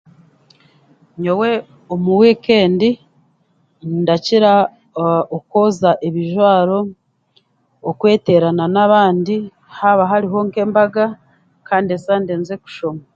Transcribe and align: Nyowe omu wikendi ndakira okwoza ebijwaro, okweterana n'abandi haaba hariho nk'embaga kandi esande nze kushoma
Nyowe 1.21 1.51
omu 1.93 2.11
wikendi 2.21 2.89
ndakira 4.01 4.53
okwoza 5.37 5.89
ebijwaro, 6.07 6.79
okweterana 7.89 8.65
n'abandi 8.73 9.35
haaba 9.77 10.03
hariho 10.11 10.39
nk'embaga 10.47 11.05
kandi 11.67 11.89
esande 11.97 12.33
nze 12.41 12.55
kushoma 12.63 13.01